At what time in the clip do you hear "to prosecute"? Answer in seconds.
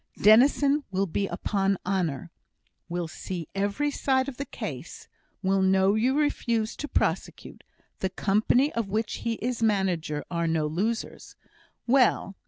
6.77-7.63